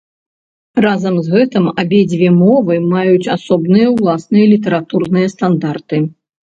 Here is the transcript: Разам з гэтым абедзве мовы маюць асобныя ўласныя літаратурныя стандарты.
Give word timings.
Разам 0.85 1.19
з 1.27 1.33
гэтым 1.35 1.65
абедзве 1.83 2.33
мовы 2.41 2.79
маюць 2.95 3.31
асобныя 3.37 3.87
ўласныя 3.95 4.53
літаратурныя 4.57 5.27
стандарты. 5.39 6.07